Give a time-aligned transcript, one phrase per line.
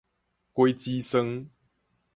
[0.51, 1.47] 果子酸